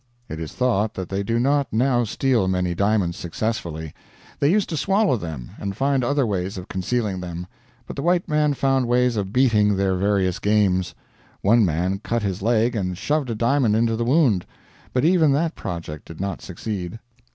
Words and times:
It 0.27 0.39
is 0.39 0.51
thought 0.53 0.95
that 0.95 1.09
they 1.09 1.21
do 1.21 1.39
not 1.39 1.71
now 1.71 2.05
steal 2.05 2.47
many 2.47 2.73
diamonds 2.73 3.15
successfully. 3.17 3.93
They 4.39 4.49
used 4.49 4.67
to 4.69 4.75
swallow 4.75 5.15
them, 5.15 5.51
and 5.59 5.77
find 5.77 6.03
other 6.03 6.25
ways 6.25 6.57
of 6.57 6.67
concealing 6.67 7.19
them, 7.19 7.45
but 7.85 7.95
the 7.95 8.01
white 8.01 8.27
man 8.27 8.55
found 8.55 8.87
ways 8.87 9.15
of 9.15 9.31
beating 9.31 9.75
their 9.75 9.95
various 9.95 10.39
games. 10.39 10.95
One 11.41 11.63
man 11.65 11.99
cut 11.99 12.23
his 12.23 12.41
leg 12.41 12.75
and 12.75 12.97
shoved 12.97 13.29
a 13.29 13.35
diamond 13.35 13.75
into 13.75 13.95
the 13.95 14.03
wound, 14.03 14.47
but 14.91 15.05
even 15.05 15.33
that 15.33 15.53
project 15.53 16.07
did 16.07 16.19
not 16.19 16.41
succeed. 16.41 16.97